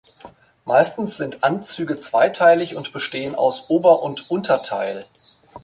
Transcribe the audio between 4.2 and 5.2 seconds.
Unterteil.